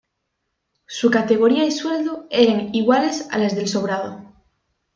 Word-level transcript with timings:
Su 0.87 1.11
categoría 1.11 1.63
y 1.63 1.71
sueldo 1.71 2.25
eran 2.31 2.73
iguales 2.73 3.27
a 3.29 3.37
las 3.37 3.55
del 3.55 3.67
sobrado. 3.67 4.33